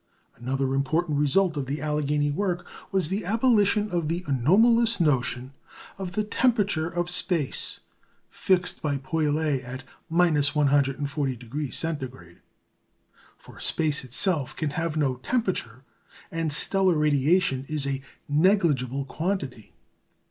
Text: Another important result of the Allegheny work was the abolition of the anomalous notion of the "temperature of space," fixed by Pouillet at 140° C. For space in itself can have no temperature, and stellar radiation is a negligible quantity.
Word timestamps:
Another 0.35 0.73
important 0.73 1.19
result 1.19 1.55
of 1.57 1.67
the 1.67 1.79
Allegheny 1.79 2.31
work 2.31 2.65
was 2.91 3.09
the 3.09 3.23
abolition 3.23 3.91
of 3.91 4.07
the 4.07 4.23
anomalous 4.25 4.99
notion 4.99 5.53
of 5.99 6.13
the 6.13 6.23
"temperature 6.23 6.89
of 6.89 7.07
space," 7.07 7.81
fixed 8.31 8.81
by 8.81 8.97
Pouillet 8.97 9.61
at 9.63 9.83
140° 10.11 11.71
C. 11.73 12.37
For 13.37 13.59
space 13.59 14.01
in 14.03 14.07
itself 14.07 14.55
can 14.55 14.71
have 14.71 14.97
no 14.97 15.17
temperature, 15.17 15.83
and 16.31 16.51
stellar 16.51 16.97
radiation 16.97 17.63
is 17.69 17.85
a 17.85 18.01
negligible 18.27 19.05
quantity. 19.05 19.71